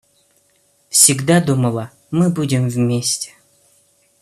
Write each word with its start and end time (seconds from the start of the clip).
Всегда 0.89 1.39
думала, 1.39 1.91
мы 2.09 2.31
будем 2.31 2.67
вместе. 2.67 3.33